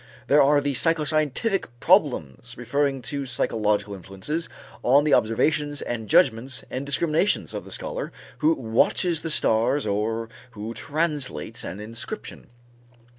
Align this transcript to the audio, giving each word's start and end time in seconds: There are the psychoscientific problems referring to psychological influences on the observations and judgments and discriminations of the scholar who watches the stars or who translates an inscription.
There 0.25 0.41
are 0.41 0.61
the 0.61 0.73
psychoscientific 0.73 1.65
problems 1.79 2.57
referring 2.57 3.03
to 3.03 3.27
psychological 3.27 3.93
influences 3.93 4.49
on 4.81 5.03
the 5.03 5.13
observations 5.13 5.79
and 5.83 6.09
judgments 6.09 6.65
and 6.71 6.87
discriminations 6.87 7.53
of 7.53 7.65
the 7.65 7.71
scholar 7.71 8.11
who 8.39 8.55
watches 8.55 9.21
the 9.21 9.29
stars 9.29 9.85
or 9.85 10.27
who 10.53 10.73
translates 10.73 11.63
an 11.63 11.79
inscription. 11.79 12.47